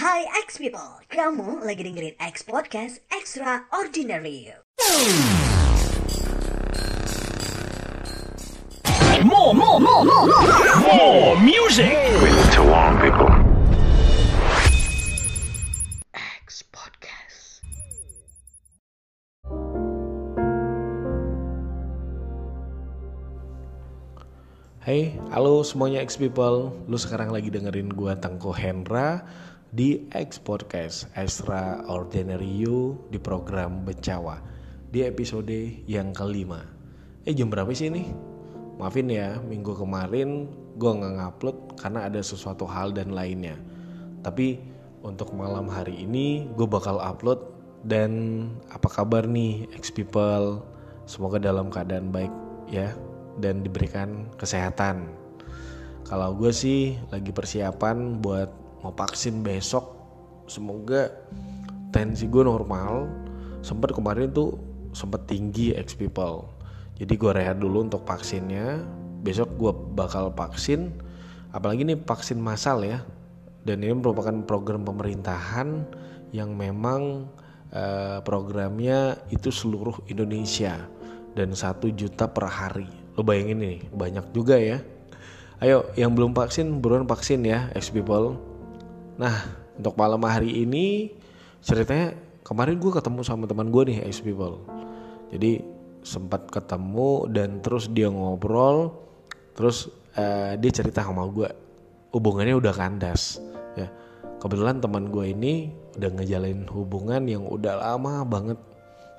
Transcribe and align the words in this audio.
Hai 0.00 0.24
X 0.48 0.56
people, 0.56 1.04
kamu 1.12 1.60
lagi 1.60 1.84
dengerin 1.84 2.16
X 2.16 2.40
Podcast 2.40 3.04
Extraordinary. 3.12 4.48
More, 9.20 9.52
more, 9.52 9.76
more, 9.76 10.00
more, 10.00 10.24
more, 10.24 10.24
more 10.88 11.36
music. 11.44 11.92
We 12.24 12.32
need 12.32 12.48
to 12.56 12.64
warn 12.64 12.96
people. 12.96 13.28
X 16.16 16.64
Podcast. 16.72 17.60
Hey, 24.80 25.20
halo 25.28 25.60
semuanya 25.60 26.00
X 26.00 26.16
People. 26.16 26.72
Lu 26.88 26.96
sekarang 26.96 27.36
lagi 27.36 27.52
dengerin 27.52 27.92
gua 27.92 28.16
Tangko 28.16 28.56
Hendra 28.56 29.28
di 29.70 30.10
X 30.10 30.42
Podcast 30.42 31.06
Extraordinary 31.14 32.50
You 32.58 33.06
di 33.06 33.22
program 33.22 33.86
Becawa 33.86 34.42
di 34.90 35.06
episode 35.06 35.86
yang 35.86 36.10
kelima. 36.10 36.66
Eh 37.22 37.30
jam 37.30 37.54
berapa 37.54 37.70
sih 37.70 37.86
ini? 37.86 38.10
Maafin 38.82 39.06
ya, 39.06 39.38
minggu 39.38 39.78
kemarin 39.78 40.50
gua 40.74 40.98
nggak 40.98 41.14
ngupload 41.22 41.56
karena 41.78 42.10
ada 42.10 42.18
sesuatu 42.18 42.66
hal 42.66 42.90
dan 42.90 43.14
lainnya. 43.14 43.54
Tapi 44.26 44.58
untuk 45.06 45.30
malam 45.38 45.70
hari 45.70 46.02
ini 46.02 46.50
gue 46.58 46.66
bakal 46.66 46.98
upload 46.98 47.38
dan 47.86 48.10
apa 48.74 48.90
kabar 48.90 49.22
nih 49.22 49.70
X 49.78 49.94
People? 49.94 50.66
Semoga 51.06 51.38
dalam 51.38 51.70
keadaan 51.70 52.10
baik 52.10 52.34
ya 52.66 52.90
dan 53.38 53.62
diberikan 53.62 54.26
kesehatan. 54.34 55.14
Kalau 56.10 56.34
gue 56.34 56.50
sih 56.50 56.98
lagi 57.14 57.30
persiapan 57.30 58.18
buat 58.18 58.49
mau 58.80 58.92
vaksin 58.92 59.44
besok. 59.44 59.96
Semoga 60.50 61.12
tensi 61.94 62.26
gue 62.26 62.42
normal. 62.44 63.06
Sempat 63.60 63.92
kemarin 63.92 64.32
tuh 64.32 64.56
sempat 64.96 65.28
tinggi 65.30 65.76
X 65.76 65.94
people. 65.94 66.48
Jadi 67.00 67.16
gue 67.16 67.32
rehat 67.32 67.60
dulu 67.60 67.86
untuk 67.86 68.04
vaksinnya. 68.04 68.82
Besok 69.24 69.48
gue 69.56 69.72
bakal 69.96 70.32
vaksin. 70.32 70.92
Apalagi 71.52 71.86
nih 71.86 72.00
vaksin 72.02 72.40
massal 72.40 72.82
ya. 72.84 73.04
Dan 73.62 73.84
ini 73.84 73.92
merupakan 73.92 74.32
program 74.48 74.88
pemerintahan 74.88 75.84
yang 76.32 76.56
memang 76.56 77.28
eh, 77.74 78.18
programnya 78.24 79.20
itu 79.28 79.52
seluruh 79.52 80.00
Indonesia 80.08 80.88
dan 81.34 81.54
satu 81.54 81.90
juta 81.94 82.26
per 82.26 82.46
hari 82.50 82.88
lo 83.14 83.22
bayangin 83.22 83.58
nih 83.62 83.78
banyak 83.94 84.26
juga 84.34 84.58
ya 84.58 84.78
ayo 85.62 85.86
yang 85.94 86.16
belum 86.16 86.34
vaksin 86.34 86.80
buruan 86.82 87.06
vaksin 87.06 87.44
ya 87.46 87.70
ex 87.76 87.92
people 87.92 88.38
nah 89.16 89.34
untuk 89.80 89.96
malam 89.96 90.20
hari 90.28 90.60
ini 90.62 91.08
ceritanya 91.64 92.12
kemarin 92.44 92.76
gue 92.76 92.92
ketemu 92.92 93.20
sama 93.24 93.44
teman 93.48 93.72
gue 93.72 93.82
nih 93.88 93.98
ex 94.04 94.20
people. 94.20 94.60
Jadi 95.30 95.62
sempat 96.00 96.48
ketemu 96.48 97.28
dan 97.28 97.60
terus 97.60 97.88
dia 97.92 98.08
ngobrol 98.08 98.92
terus 99.52 99.92
eh, 100.16 100.56
dia 100.56 100.72
cerita 100.72 101.04
sama 101.04 101.28
gue 101.28 101.48
hubungannya 102.12 102.56
udah 102.56 102.74
kandas 102.74 103.38
ya. 103.76 103.88
Kebetulan 104.40 104.80
teman 104.80 105.12
gue 105.12 105.32
ini 105.32 105.68
udah 106.00 106.10
ngejalin 106.16 106.64
hubungan 106.72 107.22
yang 107.28 107.44
udah 107.44 107.76
lama 107.80 108.24
banget 108.24 108.58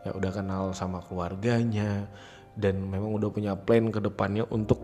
ya. 0.05 0.11
Udah 0.13 0.31
kenal 0.33 0.63
sama 0.73 1.01
keluarganya 1.05 2.09
dan 2.57 2.83
memang 2.85 3.15
udah 3.15 3.29
punya 3.31 3.53
plan 3.55 3.89
ke 3.93 3.97
depannya 3.97 4.43
untuk 4.51 4.81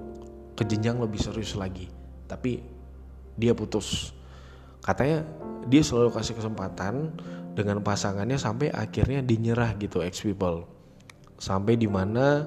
ke 0.58 0.64
jenjang 0.66 1.02
lebih 1.02 1.22
serius 1.22 1.54
lagi. 1.54 1.90
Tapi 2.30 2.62
dia 3.38 3.54
putus 3.54 4.17
katanya 4.84 5.26
dia 5.68 5.84
selalu 5.84 6.16
kasih 6.16 6.36
kesempatan 6.40 7.12
dengan 7.58 7.82
pasangannya 7.82 8.38
sampai 8.38 8.70
akhirnya 8.70 9.26
dinyerah 9.26 9.76
gitu 9.82 10.06
ex 10.06 10.22
people. 10.22 10.70
Sampai 11.38 11.78
di 11.78 11.90
mana 11.90 12.46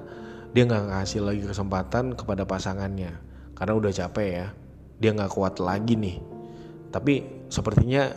dia 0.51 0.63
nggak 0.67 0.85
ngasih 0.91 1.21
lagi 1.23 1.43
kesempatan 1.43 2.15
kepada 2.15 2.47
pasangannya. 2.47 3.19
Karena 3.55 3.73
udah 3.77 3.91
capek 3.91 4.29
ya 4.31 4.47
dia 5.01 5.11
nggak 5.11 5.33
kuat 5.33 5.57
lagi 5.57 5.97
nih. 5.97 6.17
Tapi 6.93 7.45
sepertinya 7.49 8.07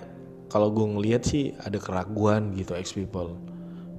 kalau 0.53 0.71
gue 0.71 0.87
ngeliat 0.87 1.25
sih 1.25 1.57
ada 1.57 1.81
keraguan 1.81 2.53
gitu 2.55 2.77
ex 2.77 2.93
people. 2.93 3.35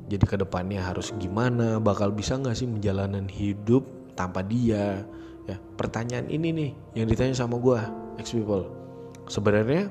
Jadi 0.06 0.24
ke 0.24 0.38
depannya 0.38 0.86
harus 0.86 1.10
gimana 1.18 1.82
bakal 1.82 2.14
bisa 2.14 2.38
nggak 2.38 2.54
sih 2.54 2.70
menjalani 2.70 3.26
hidup 3.28 4.14
tanpa 4.14 4.46
dia? 4.46 5.02
Ya 5.50 5.58
pertanyaan 5.78 6.30
ini 6.30 6.50
nih 6.54 6.72
yang 6.96 7.10
ditanya 7.10 7.34
sama 7.34 7.58
gue 7.58 7.78
ex 8.22 8.32
people. 8.32 8.70
Sebenarnya 9.26 9.90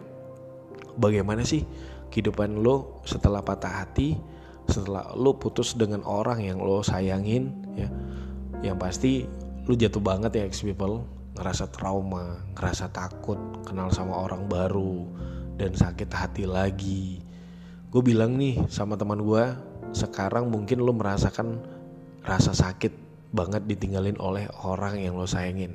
bagaimana 0.99 1.43
sih 1.43 1.67
kehidupan 2.11 2.63
lo 2.63 3.03
setelah 3.03 3.43
patah 3.43 3.83
hati 3.83 4.15
setelah 4.65 5.13
lo 5.13 5.37
putus 5.37 5.77
dengan 5.77 6.01
orang 6.09 6.41
yang 6.41 6.59
lo 6.61 6.81
sayangin 6.81 7.53
ya? 7.77 7.89
Yang 8.65 8.77
pasti 8.81 9.13
lo 9.69 9.73
jatuh 9.77 10.01
banget 10.01 10.41
ya 10.41 10.45
ex 10.49 10.65
people. 10.65 11.05
Ngerasa 11.35 11.67
trauma 11.75 12.47
ngerasa 12.55 12.95
takut 12.95 13.37
kenal 13.67 13.91
sama 13.91 14.15
orang 14.15 14.47
baru 14.47 15.03
dan 15.59 15.75
sakit 15.75 16.09
hati 16.09 16.47
lagi. 16.47 17.19
Gue 17.91 18.03
bilang 18.03 18.39
nih 18.39 18.71
sama 18.71 18.95
teman 18.95 19.23
gue 19.23 19.45
sekarang 19.95 20.51
mungkin 20.51 20.83
lo 20.83 20.95
merasakan 20.95 21.59
rasa 22.23 22.55
sakit 22.55 22.91
banget 23.35 23.67
ditinggalin 23.67 24.15
oleh 24.23 24.47
orang 24.63 25.03
yang 25.03 25.19
lo 25.19 25.27
sayangin. 25.27 25.75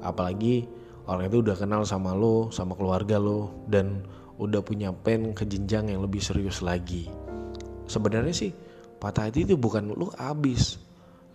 Apalagi 0.00 0.64
orang 1.06 1.28
itu 1.28 1.44
udah 1.44 1.56
kenal 1.60 1.84
sama 1.84 2.16
lo 2.16 2.48
sama 2.48 2.72
keluarga 2.72 3.20
lo 3.20 3.52
dan 3.68 4.08
udah 4.36 4.60
punya 4.60 4.92
pen 4.92 5.32
ke 5.32 5.48
jenjang 5.48 5.92
yang 5.92 6.04
lebih 6.04 6.20
serius 6.20 6.60
lagi. 6.60 7.08
Sebenarnya 7.88 8.34
sih 8.34 8.52
patah 9.00 9.28
hati 9.28 9.44
itu 9.44 9.54
bukan 9.54 9.92
lo 9.92 10.08
abis 10.16 10.80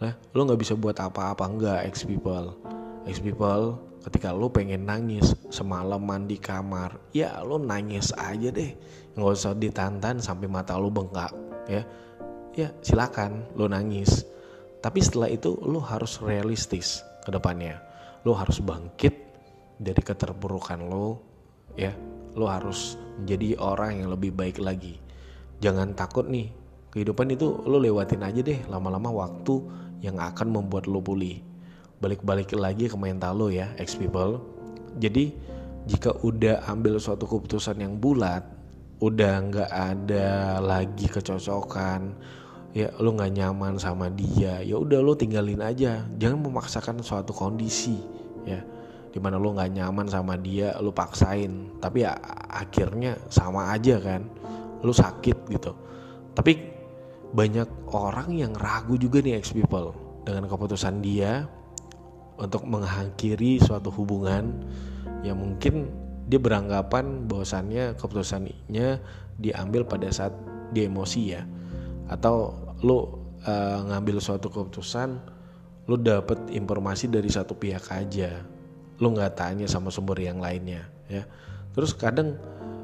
nah 0.01 0.17
lo 0.33 0.49
nggak 0.49 0.57
bisa 0.65 0.73
buat 0.73 0.97
apa-apa 0.97 1.45
enggak 1.45 1.79
ex 1.85 2.05
people. 2.05 2.57
Ex 3.05 3.21
people 3.21 3.77
ketika 4.01 4.33
lo 4.33 4.49
pengen 4.49 4.89
nangis 4.89 5.37
semalaman 5.53 6.25
di 6.25 6.41
kamar 6.41 6.97
ya 7.13 7.41
lo 7.45 7.61
nangis 7.61 8.13
aja 8.17 8.49
deh. 8.49 8.73
Nggak 9.13 9.31
usah 9.33 9.53
ditantan 9.53 10.17
sampai 10.17 10.49
mata 10.49 10.77
lo 10.77 10.89
bengkak 10.89 11.33
ya. 11.69 11.85
Ya 12.57 12.73
silakan 12.81 13.45
lo 13.53 13.69
nangis. 13.69 14.25
Tapi 14.81 14.97
setelah 14.97 15.29
itu 15.29 15.53
lo 15.61 15.77
harus 15.81 16.17
realistis 16.17 17.05
ke 17.21 17.29
depannya. 17.29 17.77
Lo 18.25 18.33
harus 18.33 18.57
bangkit 18.57 19.13
dari 19.77 20.01
keterpurukan 20.01 20.81
lo 20.81 21.21
ya 21.77 21.93
lo 22.35 22.47
harus 22.47 22.95
menjadi 23.19 23.59
orang 23.59 24.03
yang 24.03 24.09
lebih 24.11 24.31
baik 24.31 24.57
lagi. 24.63 24.97
Jangan 25.61 25.93
takut 25.93 26.25
nih 26.25 26.49
kehidupan 26.91 27.31
itu 27.31 27.63
lo 27.67 27.77
lewatin 27.79 28.23
aja 28.25 28.41
deh 28.43 28.59
lama-lama 28.67 29.11
waktu 29.11 29.61
yang 30.01 30.17
akan 30.17 30.49
membuat 30.51 30.89
lo 30.89 30.99
pulih. 31.03 31.39
Balik-balik 32.01 32.51
lagi 32.57 32.89
ke 32.89 32.97
mental 32.97 33.37
lo 33.37 33.47
ya 33.53 33.69
ex 33.77 33.93
people. 33.93 34.41
Jadi 34.97 35.31
jika 35.85 36.13
udah 36.25 36.65
ambil 36.69 36.97
suatu 36.97 37.25
keputusan 37.25 37.81
yang 37.81 37.97
bulat 37.97 38.45
udah 39.01 39.33
nggak 39.49 39.71
ada 39.71 40.61
lagi 40.61 41.09
kecocokan 41.09 42.13
ya 42.69 42.93
lo 43.01 43.17
nggak 43.17 43.33
nyaman 43.33 43.81
sama 43.81 44.13
dia 44.13 44.61
ya 44.61 44.77
udah 44.77 45.01
lo 45.01 45.13
tinggalin 45.13 45.61
aja. 45.61 46.05
Jangan 46.17 46.39
memaksakan 46.41 47.05
suatu 47.05 47.33
kondisi 47.35 48.01
ya 48.47 48.61
di 49.11 49.19
mana 49.19 49.35
lo 49.35 49.51
nggak 49.51 49.71
nyaman 49.75 50.07
sama 50.07 50.39
dia 50.39 50.71
lo 50.79 50.95
paksain. 50.95 51.77
Tapi 51.83 52.07
ya 52.07 52.15
akhirnya 52.47 53.19
sama 53.27 53.75
aja 53.75 53.99
kan. 53.99 54.23
Lo 54.81 54.95
sakit 54.95 55.37
gitu. 55.51 55.75
Tapi 56.31 56.71
banyak 57.31 57.91
orang 57.91 58.31
yang 58.35 58.55
ragu 58.55 58.95
juga 58.95 59.19
nih 59.19 59.39
ex 59.39 59.51
people 59.51 59.91
dengan 60.23 60.47
keputusan 60.47 61.03
dia 61.03 61.47
untuk 62.39 62.63
mengakhiri 62.67 63.59
suatu 63.59 63.91
hubungan 63.91 64.63
yang 65.21 65.37
mungkin 65.39 65.91
dia 66.25 66.39
beranggapan 66.39 67.27
bahwasannya 67.27 67.99
keputusannya 67.99 68.89
diambil 69.37 69.83
pada 69.83 70.07
saat 70.07 70.31
dia 70.71 70.87
emosi 70.87 71.21
ya. 71.35 71.43
Atau 72.07 72.55
lo 72.79 72.99
uh, 73.43 73.79
ngambil 73.91 74.23
suatu 74.23 74.47
keputusan 74.47 75.19
lo 75.89 75.95
dapet 75.99 76.39
informasi 76.55 77.11
dari 77.11 77.27
satu 77.27 77.57
pihak 77.57 77.91
aja 77.91 78.60
lo 79.01 79.07
nggak 79.09 79.33
tanya 79.33 79.65
sama 79.65 79.89
sumber 79.89 80.21
yang 80.21 80.37
lainnya 80.37 80.85
ya. 81.09 81.25
Terus 81.73 81.97
kadang 81.97 82.37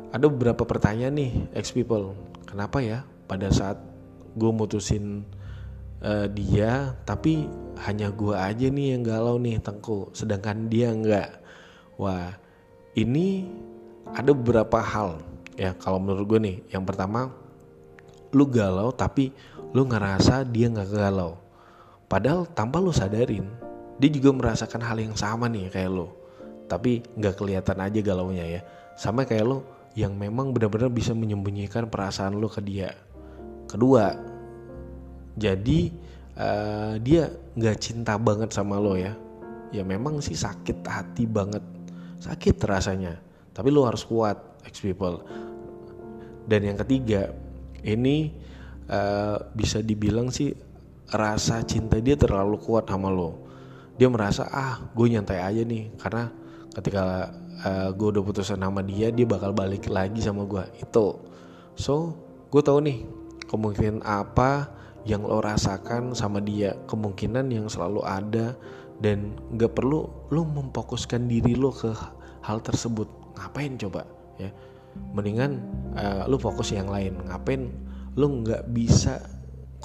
ada 0.10 0.25
beberapa 0.25 0.66
pertanyaan 0.66 1.14
nih 1.14 1.31
ex 1.54 1.69
people 1.69 2.18
kenapa 2.50 2.81
ya 2.81 3.06
pada 3.30 3.54
saat 3.54 3.78
gue 4.34 4.50
mutusin 4.50 5.22
uh, 6.02 6.25
dia 6.25 6.98
tapi 7.06 7.46
hanya 7.86 8.10
gue 8.10 8.34
aja 8.34 8.66
nih 8.66 8.98
yang 8.98 9.04
galau 9.06 9.38
nih 9.38 9.62
tengku 9.62 10.10
sedangkan 10.18 10.66
dia 10.66 10.90
nggak. 10.90 11.30
Wah 12.02 12.34
ini 12.98 13.46
ada 14.10 14.34
beberapa 14.34 14.81
hal 14.81 15.22
ya 15.54 15.78
kalau 15.78 16.02
menurut 16.02 16.25
gue 16.25 16.40
nih. 16.42 16.58
Yang 16.74 16.84
pertama 16.90 17.30
lu 18.34 18.50
galau 18.50 18.90
tapi 18.90 19.30
lu 19.69 19.86
ngerasa 19.86 20.42
dia 20.50 20.66
nggak 20.74 20.90
galau. 20.90 21.38
Padahal 22.08 22.48
tanpa 22.50 22.80
lu 22.80 22.90
sadarin 22.90 23.67
dia 23.98 24.10
juga 24.14 24.30
merasakan 24.34 24.82
hal 24.86 24.98
yang 25.02 25.18
sama 25.18 25.50
nih 25.50 25.74
kayak 25.74 25.90
lu 25.90 26.08
tapi 26.70 27.02
nggak 27.16 27.36
kelihatan 27.40 27.78
aja 27.82 28.00
galaunya 28.04 28.46
ya 28.46 28.62
sama 28.98 29.24
kayak 29.26 29.46
lu 29.46 29.60
yang 29.98 30.14
memang 30.14 30.54
benar-benar 30.54 30.94
bisa 30.94 31.18
menyembunyikan 31.18 31.90
perasaan 31.90 32.38
lo 32.38 32.46
ke 32.46 32.62
dia. 32.62 32.94
Kedua, 33.66 34.14
jadi 35.34 35.90
uh, 36.38 37.02
dia 37.02 37.34
nggak 37.58 37.78
cinta 37.82 38.14
banget 38.22 38.54
sama 38.54 38.78
lo 38.78 38.94
ya. 38.94 39.18
Ya 39.74 39.82
memang 39.82 40.22
sih 40.22 40.38
sakit 40.38 40.86
hati 40.86 41.26
banget, 41.26 41.66
sakit 42.22 42.62
rasanya. 42.62 43.18
Tapi 43.58 43.74
lo 43.74 43.90
harus 43.90 44.06
kuat, 44.06 44.38
ex 44.70 44.86
people. 44.86 45.26
Dan 46.46 46.62
yang 46.62 46.78
ketiga, 46.78 47.34
ini 47.82 48.38
uh, 48.94 49.50
bisa 49.58 49.82
dibilang 49.82 50.30
sih 50.30 50.54
rasa 51.10 51.66
cinta 51.66 51.98
dia 51.98 52.14
terlalu 52.14 52.62
kuat 52.62 52.86
sama 52.86 53.10
lo. 53.10 53.47
Dia 53.98 54.08
merasa 54.08 54.46
ah 54.50 54.82
gue 54.94 55.08
nyantai 55.10 55.42
aja 55.42 55.62
nih. 55.66 55.94
Karena 55.98 56.30
ketika 56.74 57.34
uh, 57.66 57.90
gue 57.94 58.08
udah 58.14 58.24
putusan 58.24 58.62
sama 58.62 58.86
dia 58.86 59.10
dia 59.10 59.26
bakal 59.26 59.52
balik 59.52 59.90
lagi 59.90 60.22
sama 60.22 60.46
gue 60.46 60.64
itu. 60.78 61.08
So 61.78 62.14
gue 62.54 62.62
tahu 62.62 62.80
nih 62.86 63.04
kemungkinan 63.50 64.06
apa 64.06 64.70
yang 65.04 65.26
lo 65.26 65.42
rasakan 65.42 66.14
sama 66.14 66.38
dia. 66.40 66.78
Kemungkinan 66.86 67.50
yang 67.50 67.66
selalu 67.68 68.06
ada. 68.06 68.54
Dan 68.98 69.38
gak 69.54 69.78
perlu 69.78 70.10
lo 70.34 70.42
memfokuskan 70.42 71.30
diri 71.30 71.54
lo 71.54 71.70
ke 71.70 71.94
hal 72.42 72.58
tersebut. 72.66 73.06
Ngapain 73.38 73.78
coba 73.78 74.10
ya? 74.42 74.50
Mendingan 75.14 75.62
uh, 75.94 76.26
lo 76.26 76.42
fokus 76.42 76.74
yang 76.74 76.90
lain. 76.90 77.14
Ngapain 77.30 77.70
lo 78.18 78.26
nggak 78.42 78.74
bisa 78.74 79.22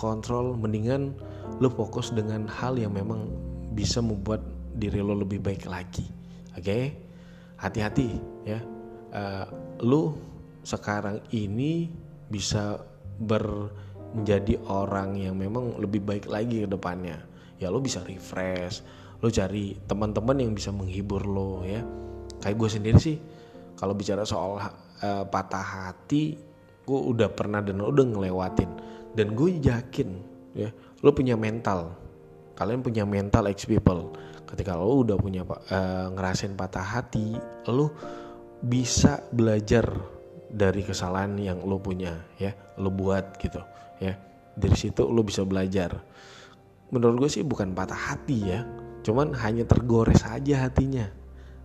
kontrol? 0.01 0.57
Mendingan 0.57 1.13
lo 1.61 1.69
fokus 1.69 2.17
dengan 2.17 2.49
hal 2.49 2.81
yang 2.81 2.97
memang 2.97 3.29
bisa 3.73 4.05
membuat 4.05 4.45
diri 4.77 5.01
lo 5.01 5.17
lebih 5.17 5.41
baik 5.41 5.65
lagi. 5.67 6.05
Oke? 6.53 6.63
Okay? 6.63 6.85
hati-hati 7.63 8.19
ya. 8.43 8.59
Uh, 9.15 9.47
lu 9.87 10.19
sekarang 10.67 11.23
ini 11.31 11.87
bisa 12.27 12.83
ber 13.23 13.71
menjadi 14.13 14.61
orang 14.69 15.17
yang 15.17 15.39
memang 15.39 15.79
lebih 15.79 16.03
baik 16.03 16.27
lagi 16.27 16.67
ke 16.67 16.69
depannya. 16.69 17.23
Ya 17.63 17.71
lo 17.71 17.79
bisa 17.79 18.03
refresh 18.03 18.83
lo 19.23 19.31
cari 19.31 19.79
teman-teman 19.87 20.43
yang 20.43 20.53
bisa 20.53 20.75
menghibur 20.75 21.23
lo 21.23 21.63
ya. 21.63 21.87
Kayak 22.43 22.57
gue 22.59 22.69
sendiri 22.69 22.99
sih 22.99 23.17
kalau 23.79 23.95
bicara 23.95 24.27
soal 24.27 24.59
uh, 24.59 25.25
patah 25.31 25.63
hati 25.63 26.35
gue 26.83 27.01
udah 27.15 27.31
pernah 27.31 27.63
dan 27.63 27.79
udah 27.79 28.03
ngelewatin. 28.03 28.71
Dan 29.15 29.39
gue 29.39 29.63
yakin 29.63 30.09
ya 30.59 30.69
lo 31.07 31.15
punya 31.15 31.39
mental 31.39 31.95
kalian 32.63 32.81
punya 32.81 33.03
mental 33.03 33.51
ex 33.51 33.67
people. 33.67 34.15
Ketika 34.47 34.79
lo 34.79 35.03
udah 35.03 35.19
punya 35.19 35.43
uh, 35.43 36.07
ngerasain 36.15 36.55
patah 36.55 36.85
hati 36.85 37.35
lo 37.67 37.91
bisa 38.63 39.19
belajar 39.35 39.91
dari 40.47 40.87
kesalahan 40.87 41.35
yang 41.37 41.59
lo 41.67 41.83
punya 41.83 42.15
ya. 42.39 42.55
Lo 42.79 42.95
buat 42.95 43.37
gitu 43.43 43.59
ya. 43.99 44.15
Dari 44.55 44.77
situ 44.79 45.11
lo 45.11 45.27
bisa 45.27 45.43
belajar. 45.43 45.99
Menurut 46.93 47.27
gue 47.27 47.31
sih 47.41 47.43
bukan 47.43 47.75
patah 47.75 48.15
hati 48.15 48.39
ya. 48.47 48.63
Cuman 49.03 49.35
hanya 49.43 49.67
tergores 49.67 50.23
aja 50.23 50.71
hatinya. 50.71 51.11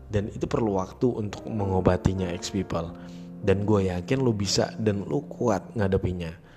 Dan 0.08 0.32
itu 0.32 0.48
perlu 0.50 0.80
waktu 0.80 1.06
untuk 1.12 1.46
mengobatinya 1.46 2.32
ex 2.34 2.50
people. 2.50 2.96
Dan 3.38 3.68
gue 3.68 3.92
yakin 3.94 4.24
lo 4.24 4.34
bisa 4.34 4.74
dan 4.82 5.06
lo 5.06 5.22
kuat 5.30 5.78
ngadepinya 5.78 6.48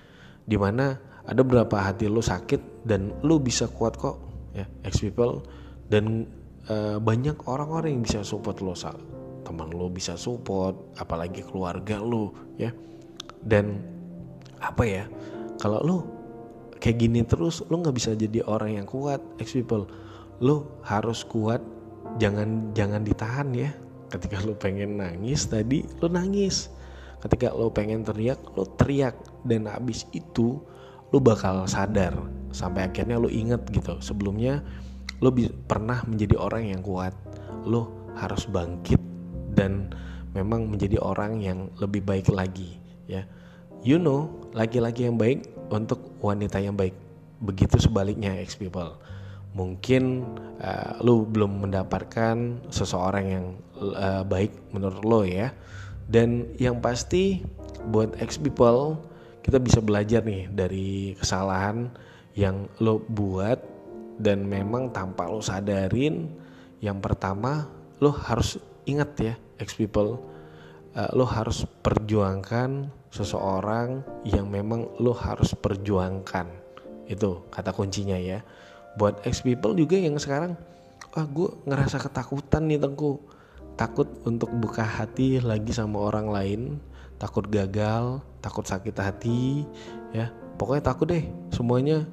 di 0.45 0.57
mana 0.57 0.97
ada 1.23 1.41
beberapa 1.45 1.79
hati 1.79 2.09
lo 2.09 2.19
sakit 2.19 2.83
dan 2.85 3.13
lo 3.21 3.37
bisa 3.37 3.69
kuat 3.69 3.95
kok 3.97 4.30
ya 4.55 4.65
ex 4.85 5.01
people. 5.01 5.43
Dan 5.91 6.27
uh, 6.71 6.97
banyak 7.01 7.35
orang-orang 7.47 7.99
yang 7.99 8.03
bisa 8.07 8.23
support 8.23 8.63
lo 8.63 8.75
teman 9.41 9.73
lo 9.73 9.89
bisa 9.89 10.15
support 10.15 10.95
apalagi 11.01 11.43
keluarga 11.43 11.99
lo 11.99 12.31
ya. 12.55 12.71
Dan 13.41 13.81
apa 14.61 14.85
ya 14.85 15.03
kalau 15.57 15.79
lo 15.81 15.97
kayak 16.77 16.97
gini 17.01 17.21
terus 17.25 17.65
lo 17.67 17.81
nggak 17.81 17.95
bisa 17.97 18.13
jadi 18.13 18.45
orang 18.45 18.81
yang 18.81 18.87
kuat 18.87 19.19
ex 19.41 19.53
people. 19.57 19.89
Lo 20.41 20.81
harus 20.81 21.21
kuat 21.25 21.61
jangan 22.17 22.73
jangan 22.73 23.01
ditahan 23.03 23.49
ya. 23.53 23.69
Ketika 24.11 24.43
lo 24.43 24.55
pengen 24.55 24.99
nangis 24.99 25.47
tadi 25.49 25.83
lo 25.99 26.07
nangis. 26.07 26.69
Ketika 27.21 27.53
lo 27.53 27.69
pengen 27.69 28.05
teriak 28.05 28.39
lo 28.55 28.65
teriak. 28.65 29.17
Dan 29.41 29.65
abis 29.65 30.05
itu 30.13 30.61
lo 31.09 31.17
bakal 31.17 31.65
sadar 31.65 32.40
sampai 32.51 32.87
akhirnya 32.87 33.17
lo 33.17 33.27
inget 33.27 33.63
gitu. 33.71 33.99
Sebelumnya 33.99 34.63
lo 35.19 35.33
pernah 35.67 36.03
menjadi 36.07 36.37
orang 36.37 36.71
yang 36.71 36.81
kuat. 36.83 37.15
Lo 37.67 38.11
harus 38.15 38.47
bangkit 38.47 38.99
dan 39.55 39.91
memang 40.31 40.67
menjadi 40.67 40.99
orang 40.99 41.43
yang 41.43 41.71
lebih 41.79 42.03
baik 42.03 42.31
lagi 42.31 42.79
ya. 43.07 43.27
You 43.81 43.97
know 43.97 44.51
laki-laki 44.53 45.09
yang 45.09 45.17
baik 45.17 45.47
untuk 45.71 45.99
wanita 46.23 46.61
yang 46.61 46.77
baik. 46.77 46.93
Begitu 47.41 47.81
sebaliknya 47.81 48.37
ex 48.37 48.53
people. 48.55 48.99
Mungkin 49.51 50.23
uh, 50.63 51.01
lo 51.03 51.27
belum 51.27 51.67
mendapatkan 51.67 52.67
seseorang 52.71 53.25
yang 53.27 53.45
uh, 53.81 54.23
baik 54.23 54.53
menurut 54.71 55.03
lo 55.03 55.21
ya. 55.27 55.51
Dan 56.07 56.55
yang 56.59 56.79
pasti 56.79 57.43
buat 57.87 58.15
ex 58.21 58.37
people 58.37 58.99
kita 59.41 59.57
bisa 59.57 59.81
belajar 59.81 60.21
nih 60.21 60.53
dari 60.53 61.17
kesalahan 61.17 61.89
yang 62.37 62.69
lo 62.79 63.03
buat 63.03 63.59
dan 64.21 64.45
memang 64.47 64.93
tanpa 64.93 65.27
lo 65.27 65.43
sadarin 65.43 66.31
yang 66.79 67.01
pertama 67.03 67.67
lo 68.01 68.13
harus 68.13 68.57
ingat 68.85 69.11
ya 69.19 69.33
ex 69.61 69.77
people 69.77 70.17
uh, 70.95 71.11
lo 71.13 71.25
harus 71.27 71.63
perjuangkan 71.85 72.89
seseorang 73.11 74.01
yang 74.23 74.47
memang 74.47 74.87
lo 75.03 75.11
harus 75.11 75.51
perjuangkan. 75.53 76.47
Itu 77.05 77.45
kata 77.51 77.75
kuncinya 77.75 78.15
ya. 78.15 78.39
Buat 78.95 79.27
ex 79.27 79.43
people 79.43 79.75
juga 79.75 79.99
yang 79.99 80.15
sekarang 80.17 80.55
ah 81.11 81.27
gue 81.27 81.49
ngerasa 81.67 81.99
ketakutan 81.99 82.71
nih 82.71 82.79
tengku. 82.79 83.19
Takut 83.75 84.07
untuk 84.27 84.51
buka 84.51 84.83
hati 84.83 85.41
lagi 85.41 85.71
sama 85.71 85.99
orang 85.99 86.27
lain 86.29 86.61
takut 87.21 87.45
gagal 87.45 88.17
takut 88.41 88.65
sakit 88.65 88.95
hati 88.97 89.63
ya. 90.15 90.33
Pokoknya 90.57 90.83
takut 90.85 91.07
deh 91.09 91.25
semuanya 91.49 92.05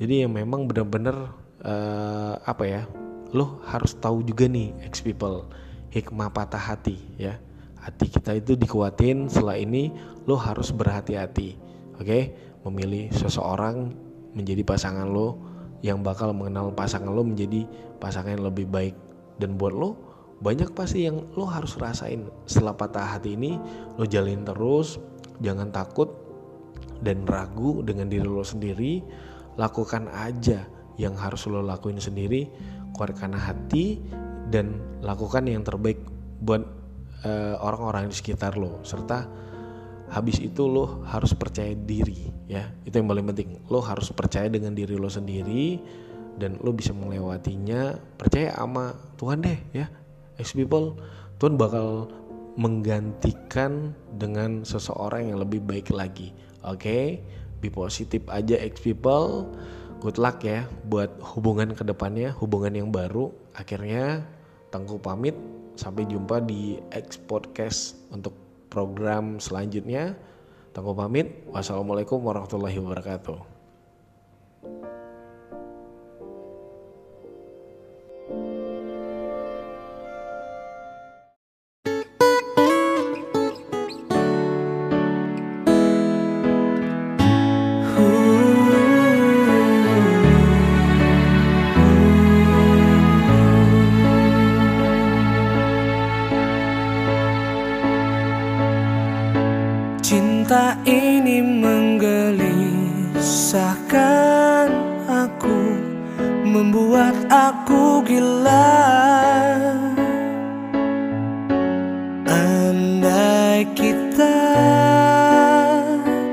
jadi 0.00 0.24
yang 0.24 0.32
memang 0.32 0.64
benar-benar 0.64 1.36
uh, 1.60 2.34
apa 2.40 2.64
ya 2.64 2.82
lo 3.30 3.60
harus 3.68 3.94
tahu 4.00 4.24
juga 4.24 4.48
nih 4.48 4.72
ex 4.82 5.04
people 5.04 5.46
hikmah 5.90 6.30
patah 6.30 6.58
hati 6.58 6.96
ya. 7.18 7.36
Hati 7.80 8.12
kita 8.12 8.36
itu 8.36 8.60
dikuatin 8.60 9.32
setelah 9.32 9.56
ini 9.56 9.88
lo 10.28 10.36
harus 10.36 10.70
berhati-hati 10.70 11.56
oke? 12.00 12.06
Okay? 12.06 12.22
memilih 12.60 13.08
seseorang 13.16 13.88
menjadi 14.36 14.60
pasangan 14.60 15.08
lo 15.08 15.40
yang 15.80 16.04
bakal 16.04 16.36
mengenal 16.36 16.76
pasangan 16.76 17.08
lo 17.08 17.24
menjadi 17.24 17.64
pasangan 17.96 18.36
yang 18.36 18.44
lebih 18.44 18.68
baik. 18.68 18.96
Dan 19.40 19.56
buat 19.56 19.72
lo 19.72 19.96
banyak 20.44 20.76
pasti 20.76 21.08
yang 21.08 21.24
lo 21.36 21.48
harus 21.48 21.80
rasain. 21.80 22.28
Setelah 22.44 22.76
patah 22.76 23.16
hati 23.16 23.32
ini 23.32 23.56
lo 23.96 24.04
jalin 24.04 24.44
terus 24.44 25.00
jangan 25.40 25.72
takut 25.72 26.12
dan 27.00 27.24
ragu 27.24 27.80
dengan 27.80 28.12
diri 28.12 28.28
lo 28.28 28.44
sendiri 28.44 29.00
lakukan 29.60 30.08
aja 30.08 30.64
yang 30.96 31.12
harus 31.20 31.44
lo 31.44 31.60
lakuin 31.60 32.00
sendiri 32.00 32.48
keluarkan 32.96 33.36
hati 33.36 34.00
dan 34.48 34.80
lakukan 35.04 35.44
yang 35.44 35.60
terbaik 35.60 36.00
buat 36.40 36.64
uh, 37.24 37.56
orang-orang 37.60 38.08
di 38.08 38.16
sekitar 38.16 38.56
lo. 38.56 38.80
Serta 38.82 39.28
habis 40.10 40.40
itu 40.42 40.66
lo 40.66 41.04
harus 41.04 41.36
percaya 41.36 41.76
diri 41.76 42.32
ya. 42.48 42.72
Itu 42.88 43.00
yang 43.00 43.08
paling 43.08 43.26
penting. 43.30 43.48
Lo 43.68 43.84
harus 43.84 44.08
percaya 44.10 44.48
dengan 44.48 44.72
diri 44.72 44.96
lo 44.96 45.12
sendiri 45.12 45.78
dan 46.40 46.56
lo 46.60 46.72
bisa 46.72 46.96
melewatinya. 46.96 47.94
Percaya 48.16 48.56
sama 48.56 48.96
Tuhan 49.20 49.44
deh 49.44 49.60
ya. 49.76 49.86
Ex 50.40 50.56
people 50.56 50.96
Tuhan 51.36 51.60
bakal 51.60 52.08
menggantikan 52.60 53.96
dengan 54.16 54.66
seseorang 54.66 55.32
yang 55.32 55.38
lebih 55.40 55.62
baik 55.64 55.92
lagi. 55.94 56.34
Oke? 56.66 56.76
okay? 56.76 57.04
Be 57.60 57.68
positif 57.68 58.24
aja 58.32 58.56
ex 58.56 58.80
people. 58.80 59.46
Good 60.00 60.16
luck 60.16 60.40
ya 60.40 60.64
buat 60.88 61.12
hubungan 61.20 61.76
ke 61.76 61.84
depannya 61.84 62.32
hubungan 62.40 62.72
yang 62.72 62.88
baru. 62.88 63.28
Akhirnya 63.52 64.24
tangguh 64.72 64.96
pamit. 64.96 65.36
Sampai 65.76 66.04
jumpa 66.04 66.44
di 66.44 66.76
X 66.92 67.16
Podcast 67.16 67.96
untuk 68.12 68.36
program 68.68 69.40
selanjutnya. 69.40 70.12
Tangguh 70.72 70.92
pamit. 70.92 71.44
Wassalamualaikum 71.48 72.20
warahmatullahi 72.20 72.76
wabarakatuh 72.80 73.49
Memisahkan 103.30 104.74
aku 105.06 105.62
Membuat 106.50 107.14
aku 107.30 108.02
gila. 108.02 108.90
Andai 112.26 113.70
kita 113.70 114.50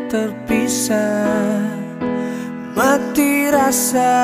terpisah 0.09 1.69
Mati 2.73 3.53
rasa-rasaku 3.53 4.17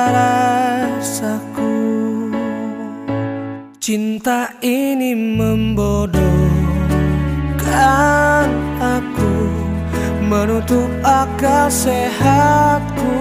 Cinta 3.78 4.50
ini 4.58 5.14
membodohkan 5.14 6.24
menutup 10.44 10.92
akal 11.00 11.72
sehatku. 11.72 13.16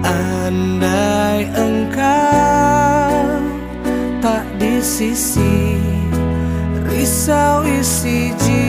Andai 0.00 1.52
engkau 1.52 3.28
tak 4.24 4.48
di 4.56 4.80
sisi 4.80 5.76
Risau 6.88 7.68
isi 7.68 8.32
jiwa 8.40 8.67